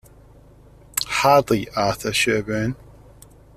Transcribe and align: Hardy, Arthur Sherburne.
Hardy, 1.05 1.67
Arthur 1.75 2.11
Sherburne. 2.11 2.75